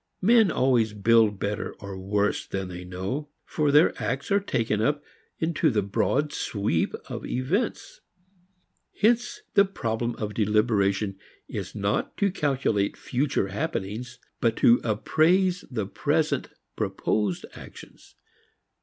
[0.23, 5.03] Men always build better or worse than they know, for their acts are taken up
[5.37, 8.01] into the broad sweep of events.
[8.99, 16.49] Hence the problem of deliberation is not to calculate future happenings but to appraise present
[16.75, 18.15] proposed actions.